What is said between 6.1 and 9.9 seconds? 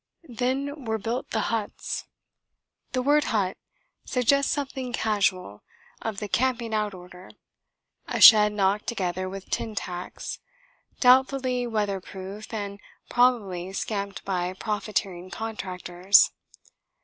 the camping out order: a shed knocked together with tin